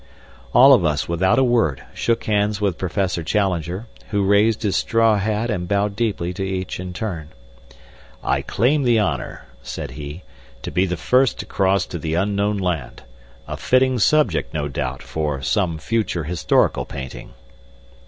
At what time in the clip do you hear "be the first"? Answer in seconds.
10.71-11.37